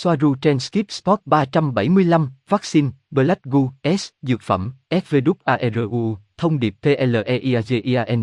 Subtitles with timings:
[0.00, 3.60] Soaru trên Skip Spot 375, Vaccine, Black Goo,
[3.98, 8.22] S, Dược phẩm, SVWARU, Thông điệp PLEIAGIAN.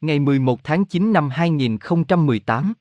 [0.00, 2.72] Ngày 11 tháng 9 năm 2018.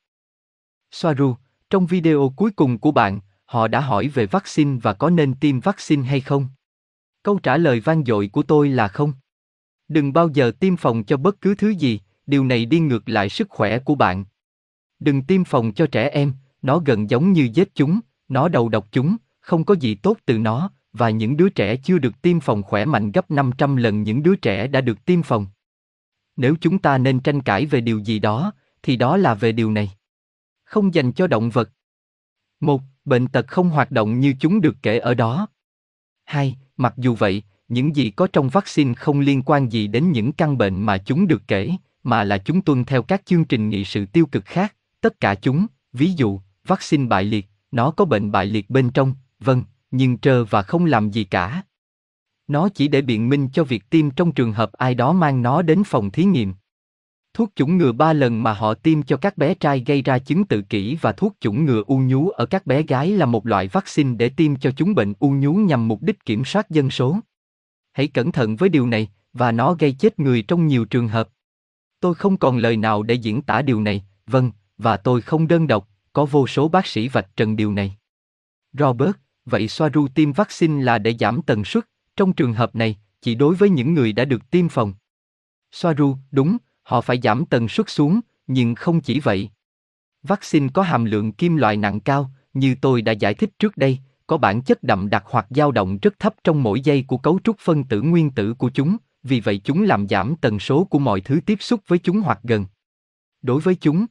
[0.92, 1.36] Soaru,
[1.70, 5.60] trong video cuối cùng của bạn, họ đã hỏi về vaccine và có nên tiêm
[5.60, 6.48] vaccine hay không.
[7.24, 9.14] Câu trả lời vang dội của tôi là không.
[9.88, 13.30] Đừng bao giờ tiêm phòng cho bất cứ thứ gì, điều này đi ngược lại
[13.30, 14.26] sức khỏe của bạn.
[15.00, 18.88] Đừng tiêm phòng cho trẻ em, nó gần giống như giết chúng, nó đầu độc
[18.92, 22.64] chúng, không có gì tốt từ nó, và những đứa trẻ chưa được tiêm phòng
[22.64, 25.46] khỏe mạnh gấp 500 lần những đứa trẻ đã được tiêm phòng.
[26.36, 28.54] Nếu chúng ta nên tranh cãi về điều gì đó,
[28.84, 29.92] thì đó là về điều này.
[30.64, 31.70] Không dành cho động vật.
[32.60, 35.48] Một, bệnh tật không hoạt động như chúng được kể ở đó.
[36.24, 40.32] Hai, mặc dù vậy, những gì có trong vaccine không liên quan gì đến những
[40.32, 41.72] căn bệnh mà chúng được kể,
[42.04, 45.36] mà là chúng tuân theo các chương trình nghị sự tiêu cực khác, tất cả
[45.36, 50.18] chúng, ví dụ, vaccine bại liệt, nó có bệnh bại liệt bên trong, vâng, nhưng
[50.18, 51.64] trơ và không làm gì cả.
[52.48, 55.62] Nó chỉ để biện minh cho việc tiêm trong trường hợp ai đó mang nó
[55.62, 56.54] đến phòng thí nghiệm.
[57.34, 60.46] Thuốc chủng ngừa ba lần mà họ tiêm cho các bé trai gây ra chứng
[60.46, 63.68] tự kỷ và thuốc chủng ngừa u nhú ở các bé gái là một loại
[63.68, 67.20] vaccine để tiêm cho chúng bệnh u nhú nhằm mục đích kiểm soát dân số.
[67.94, 71.30] Hãy cẩn thận với điều này, và nó gây chết người trong nhiều trường hợp.
[72.00, 75.68] Tôi không còn lời nào để diễn tả điều này, vâng, và tôi không đơn
[75.68, 77.98] độc, có vô số bác sĩ vạch trần điều này.
[78.74, 83.36] Robert, vậy Soaru tiêm vaccine là để giảm tần suất, trong trường hợp này, chỉ
[83.36, 84.94] đối với những người đã được tiêm phòng.
[85.72, 89.50] Soaru, đúng, họ phải giảm tần suất xuống, nhưng không chỉ vậy.
[90.24, 94.00] Vaccine có hàm lượng kim loại nặng cao, như tôi đã giải thích trước đây,
[94.28, 97.40] có bản chất đậm đặc hoặc dao động rất thấp trong mỗi giây của cấu
[97.44, 101.00] trúc phân tử nguyên tử của chúng, vì vậy chúng làm giảm tần số của
[101.00, 102.66] mọi thứ tiếp xúc với chúng hoặc gần.
[103.42, 104.06] Đối với chúng,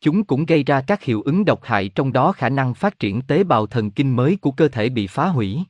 [0.00, 3.22] chúng cũng gây ra các hiệu ứng độc hại trong đó khả năng phát triển
[3.22, 5.64] tế bào thần kinh mới của cơ thể bị phá hủy.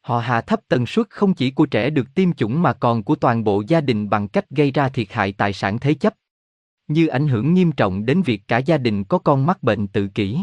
[0.00, 3.14] Họ hạ thấp tần suất không chỉ của trẻ được tiêm chủng mà còn của
[3.14, 6.14] toàn bộ gia đình bằng cách gây ra thiệt hại tài sản thế chấp.
[6.88, 10.08] Như ảnh hưởng nghiêm trọng đến việc cả gia đình có con mắc bệnh tự
[10.08, 10.38] kỷ.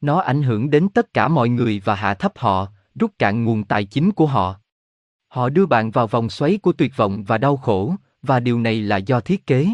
[0.00, 3.64] Nó ảnh hưởng đến tất cả mọi người và hạ thấp họ, rút cạn nguồn
[3.64, 4.56] tài chính của họ.
[5.28, 8.82] Họ đưa bạn vào vòng xoáy của tuyệt vọng và đau khổ, và điều này
[8.82, 9.68] là do thiết kế.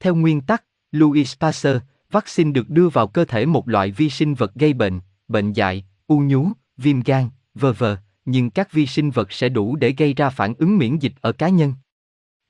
[0.00, 0.64] Theo nguyên tắc,
[0.94, 1.76] Louis Pasteur,
[2.10, 5.84] vaccine được đưa vào cơ thể một loại vi sinh vật gây bệnh, bệnh dại,
[6.06, 7.84] u nhú, viêm gan, v.v
[8.24, 11.32] nhưng các vi sinh vật sẽ đủ để gây ra phản ứng miễn dịch ở
[11.32, 11.74] cá nhân.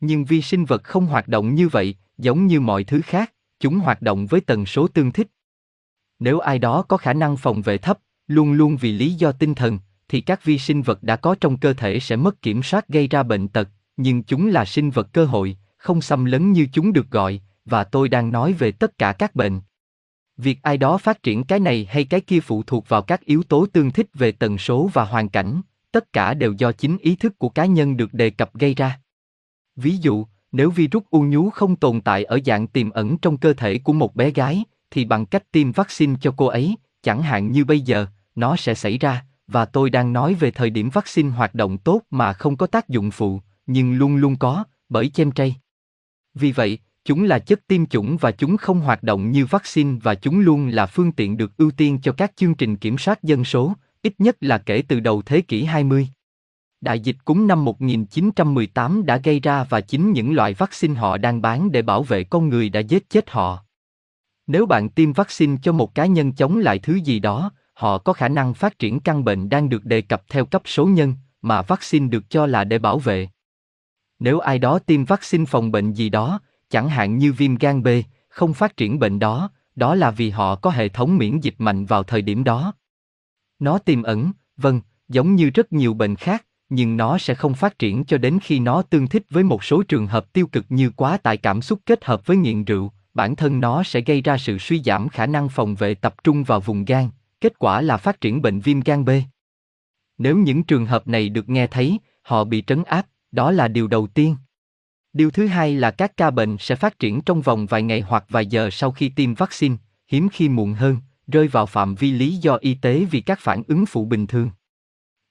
[0.00, 3.78] Nhưng vi sinh vật không hoạt động như vậy, giống như mọi thứ khác, chúng
[3.78, 5.26] hoạt động với tần số tương thích.
[6.18, 9.54] Nếu ai đó có khả năng phòng vệ thấp, luôn luôn vì lý do tinh
[9.54, 9.78] thần,
[10.08, 13.08] thì các vi sinh vật đã có trong cơ thể sẽ mất kiểm soát gây
[13.08, 16.92] ra bệnh tật, nhưng chúng là sinh vật cơ hội, không xâm lấn như chúng
[16.92, 19.60] được gọi, và tôi đang nói về tất cả các bệnh.
[20.36, 23.42] Việc ai đó phát triển cái này hay cái kia phụ thuộc vào các yếu
[23.42, 25.60] tố tương thích về tần số và hoàn cảnh,
[25.92, 29.00] tất cả đều do chính ý thức của cá nhân được đề cập gây ra.
[29.76, 33.52] Ví dụ, nếu virus u nhú không tồn tại ở dạng tiềm ẩn trong cơ
[33.52, 37.52] thể của một bé gái, thì bằng cách tiêm vaccine cho cô ấy, chẳng hạn
[37.52, 41.30] như bây giờ, nó sẽ xảy ra, và tôi đang nói về thời điểm vaccine
[41.30, 45.32] hoạt động tốt mà không có tác dụng phụ, nhưng luôn luôn có, bởi chem
[45.32, 45.54] trây.
[46.34, 50.14] Vì vậy, Chúng là chất tiêm chủng và chúng không hoạt động như vaccine và
[50.14, 53.44] chúng luôn là phương tiện được ưu tiên cho các chương trình kiểm soát dân
[53.44, 53.72] số,
[54.02, 56.08] ít nhất là kể từ đầu thế kỷ 20.
[56.80, 61.42] Đại dịch cúm năm 1918 đã gây ra và chính những loại vaccine họ đang
[61.42, 63.64] bán để bảo vệ con người đã giết chết họ.
[64.46, 68.12] Nếu bạn tiêm vaccine cho một cá nhân chống lại thứ gì đó, họ có
[68.12, 71.62] khả năng phát triển căn bệnh đang được đề cập theo cấp số nhân, mà
[71.62, 73.28] vaccine được cho là để bảo vệ.
[74.18, 76.40] Nếu ai đó tiêm vaccine phòng bệnh gì đó,
[76.74, 77.88] chẳng hạn như viêm gan B,
[78.28, 81.84] không phát triển bệnh đó, đó là vì họ có hệ thống miễn dịch mạnh
[81.84, 82.74] vào thời điểm đó.
[83.58, 87.78] Nó tiềm ẩn, vâng, giống như rất nhiều bệnh khác, nhưng nó sẽ không phát
[87.78, 90.90] triển cho đến khi nó tương thích với một số trường hợp tiêu cực như
[90.90, 94.38] quá tải cảm xúc kết hợp với nghiện rượu, bản thân nó sẽ gây ra
[94.38, 97.08] sự suy giảm khả năng phòng vệ tập trung vào vùng gan,
[97.40, 99.10] kết quả là phát triển bệnh viêm gan B.
[100.18, 103.88] Nếu những trường hợp này được nghe thấy, họ bị trấn áp, đó là điều
[103.88, 104.36] đầu tiên.
[105.14, 108.24] Điều thứ hai là các ca bệnh sẽ phát triển trong vòng vài ngày hoặc
[108.28, 109.76] vài giờ sau khi tiêm vaccine,
[110.08, 110.96] hiếm khi muộn hơn,
[111.26, 114.50] rơi vào phạm vi lý do y tế vì các phản ứng phụ bình thường.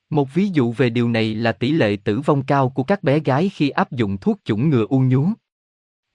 [0.10, 3.20] Một ví dụ về điều này là tỷ lệ tử vong cao của các bé
[3.20, 5.28] gái khi áp dụng thuốc chủng ngừa u nhú.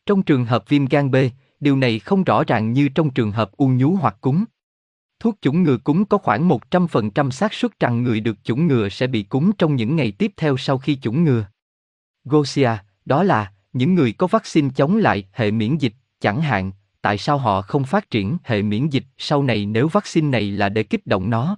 [0.07, 1.17] Trong trường hợp viêm gan B,
[1.61, 4.45] điều này không rõ ràng như trong trường hợp u nhú hoặc cúm.
[5.21, 9.07] Thuốc chủng ngừa cúm có khoảng 100% xác suất rằng người được chủng ngừa sẽ
[9.07, 11.47] bị cúm trong những ngày tiếp theo sau khi chủng ngừa.
[12.25, 12.71] Gosia,
[13.05, 16.73] đó là những người có vaccine chống lại hệ miễn dịch, chẳng hạn,
[17.03, 20.69] tại sao họ không phát triển hệ miễn dịch sau này nếu vaccine này là
[20.69, 21.57] để kích động nó.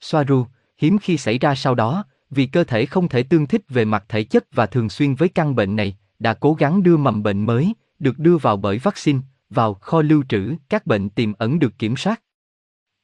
[0.00, 0.46] Soaru,
[0.78, 4.04] hiếm khi xảy ra sau đó, vì cơ thể không thể tương thích về mặt
[4.08, 7.46] thể chất và thường xuyên với căn bệnh này, đã cố gắng đưa mầm bệnh
[7.46, 9.18] mới, được đưa vào bởi vaccine,
[9.50, 12.20] vào kho lưu trữ, các bệnh tiềm ẩn được kiểm soát.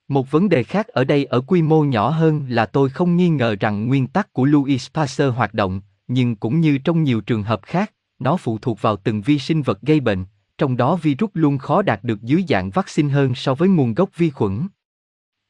[0.09, 3.29] Một vấn đề khác ở đây ở quy mô nhỏ hơn là tôi không nghi
[3.29, 7.43] ngờ rằng nguyên tắc của Louis Pasteur hoạt động, nhưng cũng như trong nhiều trường
[7.43, 10.25] hợp khác, nó phụ thuộc vào từng vi sinh vật gây bệnh,
[10.59, 14.11] trong đó virus luôn khó đạt được dưới dạng vaccine hơn so với nguồn gốc
[14.17, 14.69] vi khuẩn.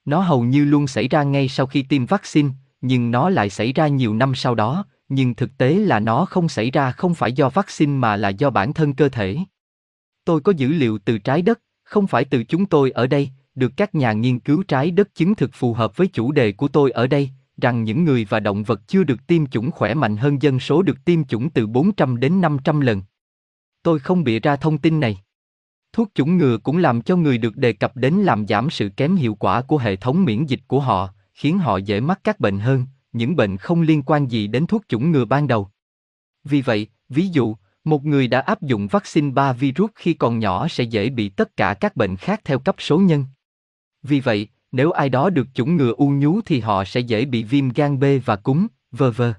[0.05, 2.49] Nó hầu như luôn xảy ra ngay sau khi tiêm vaccine,
[2.81, 6.49] nhưng nó lại xảy ra nhiều năm sau đó, nhưng thực tế là nó không
[6.49, 9.37] xảy ra không phải do vaccine mà là do bản thân cơ thể.
[10.25, 13.73] Tôi có dữ liệu từ trái đất, không phải từ chúng tôi ở đây, được
[13.77, 16.91] các nhà nghiên cứu trái đất chứng thực phù hợp với chủ đề của tôi
[16.91, 17.31] ở đây,
[17.61, 20.83] rằng những người và động vật chưa được tiêm chủng khỏe mạnh hơn dân số
[20.83, 23.03] được tiêm chủng từ 400 đến 500 lần.
[23.83, 25.21] Tôi không bịa ra thông tin này.
[25.93, 29.17] Thuốc chủng ngừa cũng làm cho người được đề cập đến làm giảm sự kém
[29.17, 32.59] hiệu quả của hệ thống miễn dịch của họ, khiến họ dễ mắc các bệnh
[32.59, 35.69] hơn, những bệnh không liên quan gì đến thuốc chủng ngừa ban đầu.
[36.45, 40.69] Vì vậy, ví dụ, một người đã áp dụng vaccine 3 virus khi còn nhỏ
[40.69, 43.25] sẽ dễ bị tất cả các bệnh khác theo cấp số nhân.
[44.03, 47.45] Vì vậy, nếu ai đó được chủng ngừa u nhú thì họ sẽ dễ bị
[47.45, 49.33] viêm gan B và cúm, vơ vơ.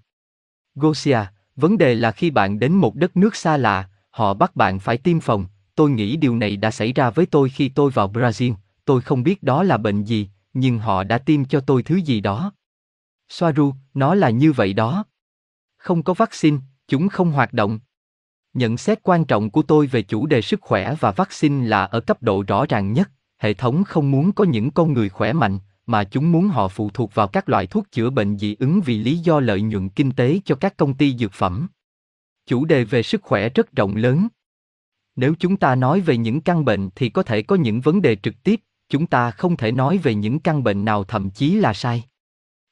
[0.75, 1.19] Gosia,
[1.55, 4.97] vấn đề là khi bạn đến một đất nước xa lạ, họ bắt bạn phải
[4.97, 5.45] tiêm phòng.
[5.75, 8.53] Tôi nghĩ điều này đã xảy ra với tôi khi tôi vào Brazil,
[8.85, 12.21] tôi không biết đó là bệnh gì, nhưng họ đã tiêm cho tôi thứ gì
[12.21, 12.53] đó.
[13.29, 15.05] Soaru, nó là như vậy đó.
[15.77, 16.57] Không có vaccine,
[16.87, 17.79] chúng không hoạt động.
[18.53, 21.99] Nhận xét quan trọng của tôi về chủ đề sức khỏe và vaccine là ở
[21.99, 23.11] cấp độ rõ ràng nhất,
[23.41, 26.89] hệ thống không muốn có những con người khỏe mạnh, mà chúng muốn họ phụ
[26.93, 30.11] thuộc vào các loại thuốc chữa bệnh dị ứng vì lý do lợi nhuận kinh
[30.11, 31.67] tế cho các công ty dược phẩm.
[32.45, 34.27] Chủ đề về sức khỏe rất rộng lớn.
[35.15, 38.15] Nếu chúng ta nói về những căn bệnh thì có thể có những vấn đề
[38.15, 41.73] trực tiếp, chúng ta không thể nói về những căn bệnh nào thậm chí là
[41.73, 42.03] sai.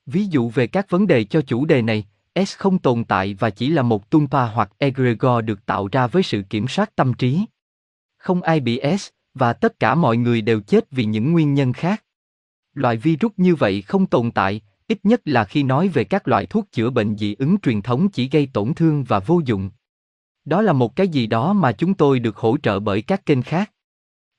[0.05, 2.05] Ví dụ về các vấn đề cho chủ đề này,
[2.45, 6.23] S không tồn tại và chỉ là một tumpa hoặc egregor được tạo ra với
[6.23, 7.45] sự kiểm soát tâm trí.
[8.17, 11.73] Không ai bị S, và tất cả mọi người đều chết vì những nguyên nhân
[11.73, 12.03] khác.
[12.73, 16.45] Loại virus như vậy không tồn tại, ít nhất là khi nói về các loại
[16.45, 19.69] thuốc chữa bệnh dị ứng truyền thống chỉ gây tổn thương và vô dụng.
[20.45, 23.41] Đó là một cái gì đó mà chúng tôi được hỗ trợ bởi các kênh
[23.41, 23.71] khác.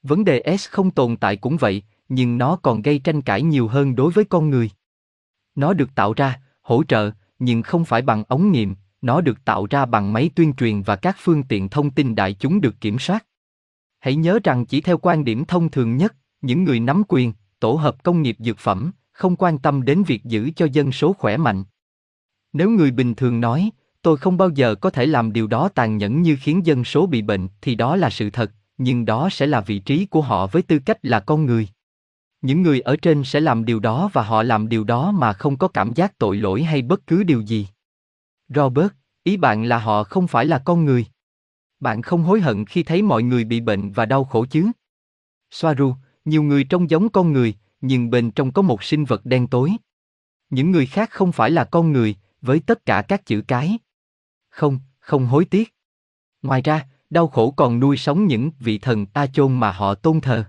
[0.02, 3.68] Vấn đề S không tồn tại cũng vậy, nhưng nó còn gây tranh cãi nhiều
[3.68, 4.70] hơn đối với con người.
[5.54, 9.66] Nó được tạo ra, hỗ trợ, nhưng không phải bằng ống nghiệm, nó được tạo
[9.70, 12.98] ra bằng máy tuyên truyền và các phương tiện thông tin đại chúng được kiểm
[12.98, 13.26] soát.
[14.00, 17.72] Hãy nhớ rằng chỉ theo quan điểm thông thường nhất, những người nắm quyền, tổ
[17.72, 21.36] hợp công nghiệp dược phẩm, không quan tâm đến việc giữ cho dân số khỏe
[21.36, 21.64] mạnh.
[22.52, 23.70] Nếu người bình thường nói,
[24.02, 27.06] tôi không bao giờ có thể làm điều đó tàn nhẫn như khiến dân số
[27.06, 30.46] bị bệnh thì đó là sự thật, nhưng đó sẽ là vị trí của họ
[30.46, 31.68] với tư cách là con người.
[32.42, 35.56] Những người ở trên sẽ làm điều đó và họ làm điều đó mà không
[35.56, 37.68] có cảm giác tội lỗi hay bất cứ điều gì.
[38.48, 38.92] Robert,
[39.24, 41.06] ý bạn là họ không phải là con người.
[41.80, 44.70] Bạn không hối hận khi thấy mọi người bị bệnh và đau khổ chứ?
[45.50, 45.94] Soaru,
[46.24, 49.72] nhiều người trông giống con người, nhưng bên trong có một sinh vật đen tối.
[50.50, 53.78] Những người khác không phải là con người, với tất cả các chữ cái.
[54.48, 55.74] Không, không hối tiếc.
[56.42, 60.20] Ngoài ra, đau khổ còn nuôi sống những vị thần ta chôn mà họ tôn
[60.20, 60.44] thờ.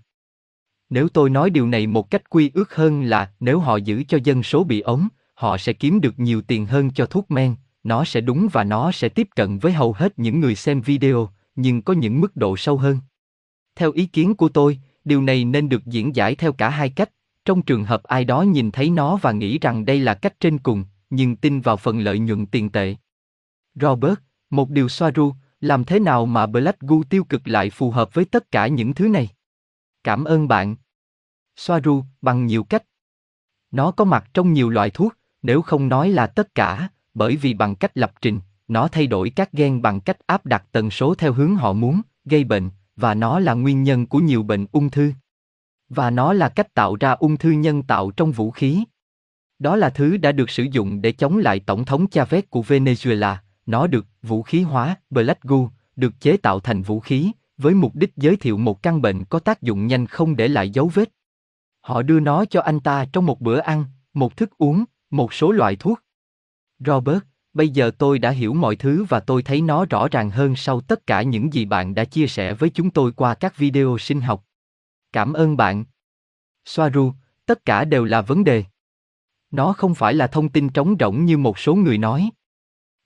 [0.90, 4.18] Nếu tôi nói điều này một cách quy ước hơn là nếu họ giữ cho
[4.24, 8.04] dân số bị ống, họ sẽ kiếm được nhiều tiền hơn cho thuốc men, nó
[8.06, 11.82] sẽ đúng và nó sẽ tiếp cận với hầu hết những người xem video, nhưng
[11.82, 12.98] có những mức độ sâu hơn.
[13.76, 17.10] Theo ý kiến của tôi, điều này nên được diễn giải theo cả hai cách,
[17.46, 20.58] trong trường hợp ai đó nhìn thấy nó và nghĩ rằng đây là cách trên
[20.58, 22.96] cùng, nhưng tin vào phần lợi nhuận tiền tệ.
[23.76, 24.20] Robert,
[24.50, 28.14] một điều xoa ru, làm thế nào mà Black Gu tiêu cực lại phù hợp
[28.14, 29.30] với tất cả những thứ này?
[30.04, 30.76] Cảm ơn bạn.
[31.56, 32.84] Xoa ru, bằng nhiều cách.
[33.72, 37.54] Nó có mặt trong nhiều loại thuốc, nếu không nói là tất cả, bởi vì
[37.54, 41.16] bằng cách lập trình, nó thay đổi các gen bằng cách áp đặt tần số
[41.16, 44.90] theo hướng họ muốn, gây bệnh, và nó là nguyên nhân của nhiều bệnh ung
[44.90, 45.12] thư.
[45.90, 48.84] Và nó là cách tạo ra ung thư nhân tạo trong vũ khí.
[49.60, 53.36] Đó là thứ đã được sử dụng để chống lại Tổng thống Chavez của Venezuela,
[53.66, 57.96] nó được vũ khí hóa, Black Goo, được chế tạo thành vũ khí, với mục
[57.96, 61.10] đích giới thiệu một căn bệnh có tác dụng nhanh không để lại dấu vết.
[61.82, 65.52] Họ đưa nó cho anh ta trong một bữa ăn, một thức uống, một số
[65.52, 66.00] loại thuốc.
[66.86, 67.24] Robert,
[67.54, 70.82] bây giờ tôi đã hiểu mọi thứ và tôi thấy nó rõ ràng hơn sau
[70.82, 74.22] tất cả những gì bạn đã chia sẻ với chúng tôi qua các video sinh
[74.22, 74.46] học.
[75.14, 75.86] Cảm ơn bạn.
[76.66, 77.14] Soaru,
[77.46, 78.64] tất cả đều là vấn đề.
[79.52, 82.30] Nó không phải là thông tin trống rỗng như một số người nói.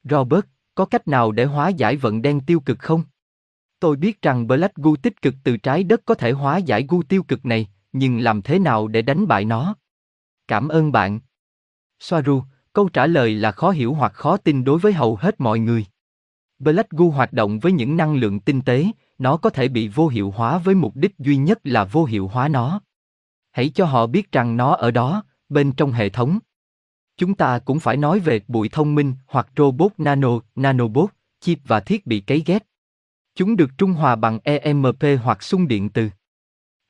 [0.04, 3.04] Robert, có cách nào để hóa giải vận đen tiêu cực không?
[3.80, 7.04] Tôi biết rằng Black gu tích cực từ trái đất có thể hóa giải gu
[7.04, 9.76] tiêu cực này, nhưng làm thế nào để đánh bại nó?
[10.48, 11.20] Cảm ơn bạn.
[12.00, 12.44] Soaru,
[12.76, 15.86] câu trả lời là khó hiểu hoặc khó tin đối với hầu hết mọi người.
[16.60, 18.86] Black Goo hoạt động với những năng lượng tinh tế,
[19.18, 22.28] nó có thể bị vô hiệu hóa với mục đích duy nhất là vô hiệu
[22.28, 22.82] hóa nó.
[23.52, 26.40] Hãy cho họ biết rằng nó ở đó, bên trong hệ thống.
[27.18, 31.80] Chúng ta cũng phải nói về bụi thông minh hoặc robot nano, nanobot, chip và
[31.80, 32.64] thiết bị cấy ghép.
[33.36, 36.10] Chúng được trung hòa bằng EMP hoặc xung điện từ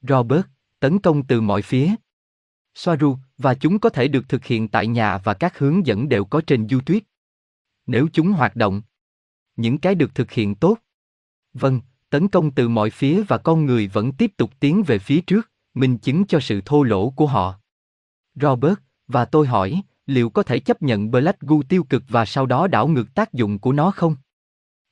[0.02, 0.46] Robert,
[0.80, 1.96] tấn công từ mọi phía.
[2.76, 6.26] Soaru, và chúng có thể được thực hiện tại nhà và các hướng dẫn đều
[6.26, 7.00] có trên YouTube.
[7.88, 8.82] Nếu chúng hoạt động,
[9.56, 10.78] những cái được thực hiện tốt.
[11.54, 15.22] Vâng, tấn công từ mọi phía và con người vẫn tiếp tục tiến về phía
[15.22, 17.60] trước, minh chứng cho sự thô lỗ của họ.
[18.36, 18.76] Robert,
[19.08, 22.68] và tôi hỏi, liệu có thể chấp nhận Black Goo tiêu cực và sau đó
[22.68, 24.16] đảo ngược tác dụng của nó không?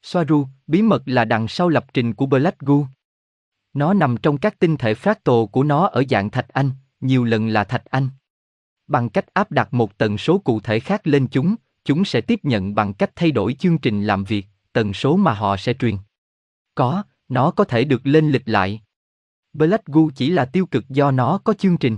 [0.03, 2.87] Soaru, bí mật là đằng sau lập trình của Black Goo.
[3.73, 6.71] Nó nằm trong các tinh thể fractal của nó ở dạng thạch anh,
[7.03, 8.10] nhiều lần là thạch anh.
[8.88, 11.55] Bằng cách áp đặt một tần số cụ thể khác lên chúng,
[11.86, 15.33] chúng sẽ tiếp nhận bằng cách thay đổi chương trình làm việc, tần số mà
[15.33, 15.98] họ sẽ truyền.
[16.75, 18.81] Có, nó có thể được lên lịch lại.
[19.53, 21.98] Black Goo chỉ là tiêu cực do nó có chương trình.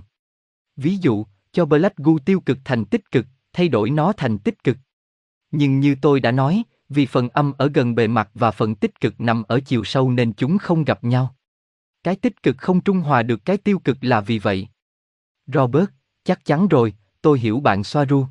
[0.76, 4.64] Ví dụ, cho Black Goo tiêu cực thành tích cực, thay đổi nó thành tích
[4.64, 4.78] cực.
[5.52, 9.00] Nhưng như tôi đã nói, vì phần âm ở gần bề mặt và phần tích
[9.00, 11.36] cực nằm ở chiều sâu nên chúng không gặp nhau.
[12.04, 14.68] Cái tích cực không trung hòa được cái tiêu cực là vì vậy.
[15.48, 15.90] Robert,
[16.24, 18.28] chắc chắn rồi, tôi hiểu bạn Soaru.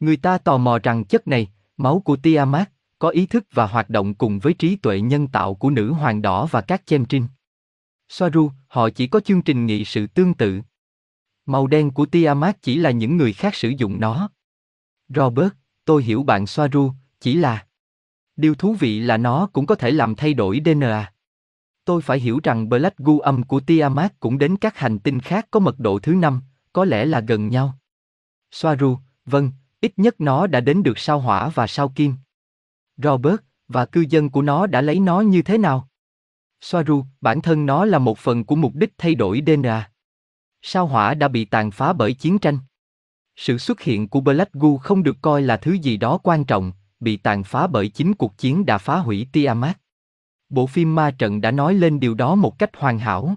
[0.00, 3.90] Người ta tò mò rằng chất này, máu của Tiamat, có ý thức và hoạt
[3.90, 7.26] động cùng với trí tuệ nhân tạo của nữ hoàng đỏ và các chem trinh.
[8.08, 10.60] Soaru, họ chỉ có chương trình nghị sự tương tự.
[11.46, 14.30] Màu đen của Tiamat chỉ là những người khác sử dụng nó.
[15.08, 15.52] Robert,
[15.84, 17.66] tôi hiểu bạn Soaru, chỉ là...
[18.36, 21.12] Điều thú vị là nó cũng có thể làm thay đổi DNA.
[21.88, 25.48] Tôi phải hiểu rằng Black gu âm của Tiamat cũng đến các hành tinh khác
[25.50, 26.42] có mật độ thứ năm,
[26.72, 27.78] có lẽ là gần nhau.
[28.50, 32.14] Soaru, vâng, ít nhất nó đã đến được sao hỏa và sao kim.
[32.96, 33.36] Robert,
[33.68, 35.88] và cư dân của nó đã lấy nó như thế nào?
[36.60, 39.90] Soaru, bản thân nó là một phần của mục đích thay đổi DNA.
[40.62, 42.58] Sao hỏa đã bị tàn phá bởi chiến tranh.
[43.36, 46.72] Sự xuất hiện của Black gu không được coi là thứ gì đó quan trọng,
[47.00, 49.78] bị tàn phá bởi chính cuộc chiến đã phá hủy Tiamat.
[50.48, 53.34] Bộ phim Ma Trận đã nói lên điều đó một cách hoàn hảo.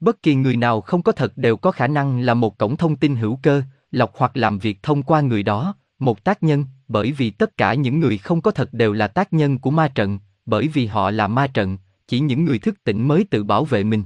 [0.00, 2.96] Bất kỳ người nào không có thật đều có khả năng là một cổng thông
[2.96, 7.12] tin hữu cơ, lọc hoặc làm việc thông qua người đó, một tác nhân, bởi
[7.12, 10.18] vì tất cả những người không có thật đều là tác nhân của ma trận,
[10.46, 11.78] bởi vì họ là ma trận,
[12.08, 14.04] chỉ những người thức tỉnh mới tự bảo vệ mình.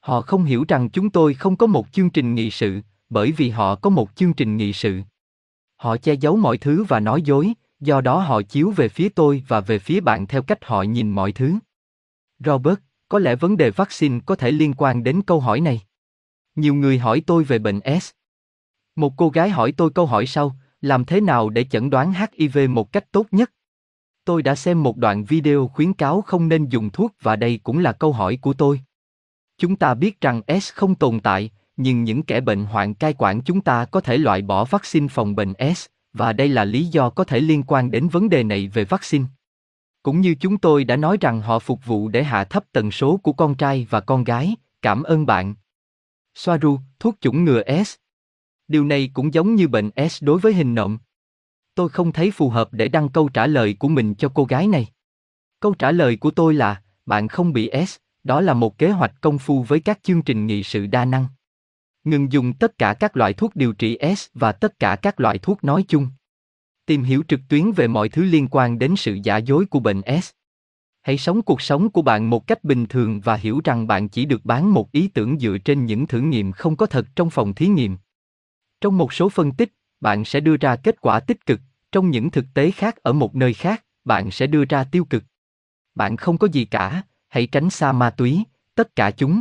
[0.00, 2.80] Họ không hiểu rằng chúng tôi không có một chương trình nghị sự,
[3.10, 5.02] bởi vì họ có một chương trình nghị sự.
[5.76, 9.42] Họ che giấu mọi thứ và nói dối, do đó họ chiếu về phía tôi
[9.48, 11.54] và về phía bạn theo cách họ nhìn mọi thứ.
[12.38, 15.80] Robert, có lẽ vấn đề vaccine có thể liên quan đến câu hỏi này.
[16.56, 18.10] Nhiều người hỏi tôi về bệnh S.
[18.96, 22.58] Một cô gái hỏi tôi câu hỏi sau, làm thế nào để chẩn đoán HIV
[22.68, 23.50] một cách tốt nhất?
[24.24, 27.78] Tôi đã xem một đoạn video khuyến cáo không nên dùng thuốc và đây cũng
[27.78, 28.80] là câu hỏi của tôi.
[29.58, 33.42] Chúng ta biết rằng S không tồn tại, nhưng những kẻ bệnh hoạn cai quản
[33.42, 37.10] chúng ta có thể loại bỏ vaccine phòng bệnh S, và đây là lý do
[37.10, 39.24] có thể liên quan đến vấn đề này về vaccine.
[40.02, 43.16] Cũng như chúng tôi đã nói rằng họ phục vụ để hạ thấp tần số
[43.16, 45.54] của con trai và con gái, cảm ơn bạn.
[46.34, 47.94] Soaru, thuốc chủng ngừa S.
[48.68, 50.98] Điều này cũng giống như bệnh S đối với hình nộm.
[51.74, 54.66] Tôi không thấy phù hợp để đăng câu trả lời của mình cho cô gái
[54.66, 54.86] này.
[55.60, 59.20] Câu trả lời của tôi là, bạn không bị S, đó là một kế hoạch
[59.20, 61.26] công phu với các chương trình nghị sự đa năng.
[62.04, 65.38] Ngừng dùng tất cả các loại thuốc điều trị S và tất cả các loại
[65.38, 66.08] thuốc nói chung.
[66.86, 70.02] Tìm hiểu trực tuyến về mọi thứ liên quan đến sự giả dối của bệnh
[70.22, 70.30] S.
[71.02, 74.24] Hãy sống cuộc sống của bạn một cách bình thường và hiểu rằng bạn chỉ
[74.24, 77.54] được bán một ý tưởng dựa trên những thử nghiệm không có thật trong phòng
[77.54, 77.96] thí nghiệm.
[78.80, 81.60] Trong một số phân tích, bạn sẽ đưa ra kết quả tích cực,
[81.92, 85.24] trong những thực tế khác ở một nơi khác, bạn sẽ đưa ra tiêu cực.
[85.94, 88.44] Bạn không có gì cả, hãy tránh xa ma túy,
[88.74, 89.40] tất cả chúng.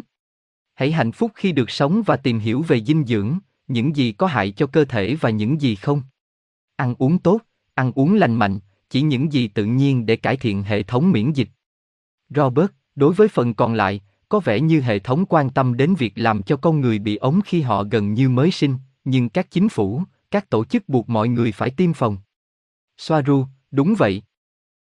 [0.74, 4.27] Hãy hạnh phúc khi được sống và tìm hiểu về dinh dưỡng, những gì có
[4.27, 6.01] hại cho cơ thể và những gì không.
[6.75, 7.42] Ăn uống tốt,
[7.74, 11.34] ăn uống lành mạnh, chỉ những gì tự nhiên để cải thiện hệ thống miễn
[11.34, 11.50] dịch.
[12.30, 16.13] Robert, đối với phần còn lại, có vẻ như hệ thống quan tâm đến việc
[16.15, 19.70] làm cho con người bị ống khi họ gần như mới sinh, nhưng các chính
[19.70, 22.18] phủ, các tổ chức buộc mọi người phải tiêm phòng.
[22.98, 24.22] Soaru, đúng vậy.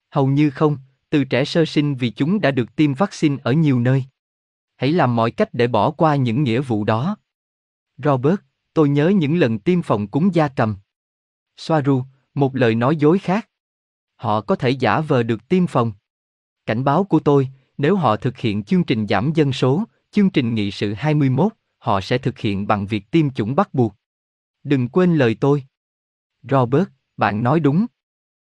[0.10, 0.77] Hầu như không,
[1.10, 4.05] từ trẻ sơ sinh vì chúng đã được tiêm vaccine ở nhiều nơi.
[4.79, 7.17] Hãy làm mọi cách để bỏ qua những nghĩa vụ đó.
[7.98, 8.36] Robert,
[8.74, 10.75] tôi nhớ những lần tiêm phòng cúng gia cầm.
[11.57, 13.50] Soaru, một lời nói dối khác.
[14.15, 15.91] Họ có thể giả vờ được tiêm phòng.
[16.65, 20.55] Cảnh báo của tôi, Nếu họ thực hiện chương trình giảm dân số, chương trình
[20.55, 23.95] nghị sự 21, họ sẽ thực hiện bằng việc tiêm chủng bắt buộc.
[24.63, 25.63] Đừng quên lời tôi.
[26.43, 27.86] Robert, bạn nói đúng.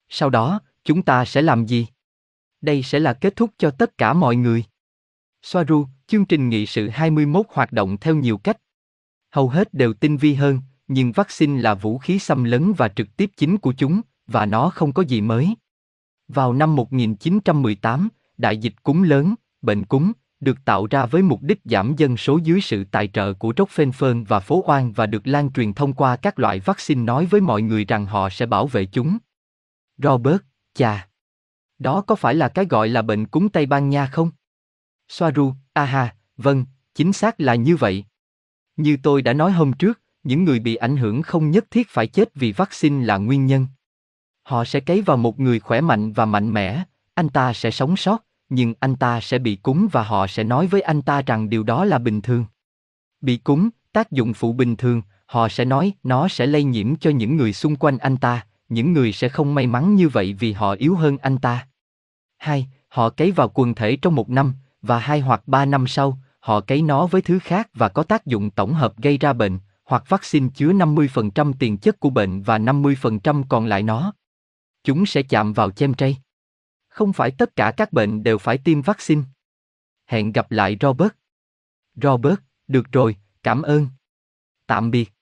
[0.10, 1.88] Sau đó, chúng ta sẽ làm gì?
[2.62, 4.64] Đây sẽ là kết thúc cho tất cả mọi người.
[5.42, 8.58] Soaru, chương trình nghị sự 21 hoạt động theo nhiều cách.
[9.32, 13.18] Hầu hết đều tinh vi hơn, nhưng vaccine là vũ khí xâm lấn và trực
[13.18, 15.56] tiếp chính của chúng, và nó không có gì mới.
[16.28, 21.60] Vào năm 1918, đại dịch cúm lớn, bệnh cúm, được tạo ra với mục đích
[21.66, 25.52] giảm dân số dưới sự tài trợ của Rockefeller và phố oan và được lan
[25.52, 28.86] truyền thông qua các loại vaccine nói với mọi người rằng họ sẽ bảo vệ
[28.86, 29.18] chúng.
[29.98, 30.42] Robert,
[30.74, 31.08] chà.
[31.80, 34.32] Đó có phải là cái gọi là bệnh cúm Tây Ban Nha không?
[35.10, 38.06] Soaru, aha, vâng, chính xác là như vậy.
[38.78, 42.08] Như tôi đã nói hôm trước, những người bị ảnh hưởng không nhất thiết phải
[42.08, 43.68] chết vì vaccine là nguyên nhân.
[44.44, 47.98] Họ sẽ cấy vào một người khỏe mạnh và mạnh mẽ, anh ta sẽ sống
[47.98, 51.50] sót, nhưng anh ta sẽ bị cúng và họ sẽ nói với anh ta rằng
[51.50, 52.46] điều đó là bình thường.
[53.22, 57.10] Bị cúng, tác dụng phụ bình thường, họ sẽ nói nó sẽ lây nhiễm cho
[57.10, 60.54] những người xung quanh anh ta, những người sẽ không may mắn như vậy vì
[60.54, 61.68] họ yếu hơn anh ta.
[62.38, 66.20] Hai, họ cấy vào quần thể trong một năm, và hai hoặc ba năm sau,
[66.40, 69.60] họ cấy nó với thứ khác và có tác dụng tổng hợp gây ra bệnh,
[69.84, 74.14] hoặc vaccine chứa 50% tiền chất của bệnh và 50% còn lại nó.
[74.84, 76.18] Chúng sẽ chạm vào chemtray.
[76.88, 79.22] Không phải tất cả các bệnh đều phải tiêm vaccine.
[80.06, 81.12] Hẹn gặp lại Robert.
[81.96, 83.88] Robert, được rồi, cảm ơn.
[84.68, 85.14] Tạm biệt.